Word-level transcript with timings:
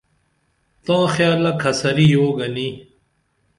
تاں 0.85 1.05
خیالہ 1.13 1.51
کھسَری 1.61 2.05
یو 2.13 2.25
گنی 2.37 2.69